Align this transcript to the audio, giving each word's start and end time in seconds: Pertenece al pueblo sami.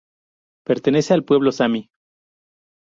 Pertenece 0.65 1.13
al 1.13 1.23
pueblo 1.23 1.51
sami. 1.51 1.91